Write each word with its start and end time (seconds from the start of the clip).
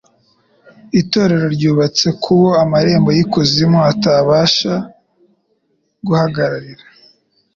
Itorero 1.01 1.45
ryubatse 1.55 2.07
k'Uwo 2.21 2.51
amarembo 2.63 3.09
y'ikuzimu 3.17 3.79
atabasha 3.91 4.73
guharigara. 6.05 6.83